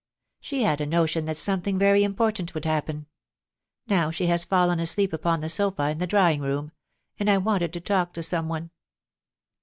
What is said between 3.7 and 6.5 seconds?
Now she has fallen asleep upon the sofa in the drawing